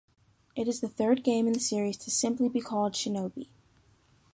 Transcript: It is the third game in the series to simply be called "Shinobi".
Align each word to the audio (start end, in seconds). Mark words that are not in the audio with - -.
It 0.55 0.67
is 0.67 0.79
the 0.79 0.87
third 0.87 1.23
game 1.23 1.45
in 1.45 1.53
the 1.53 1.59
series 1.59 1.95
to 1.97 2.09
simply 2.09 2.49
be 2.49 2.59
called 2.59 2.93
"Shinobi". 2.93 3.49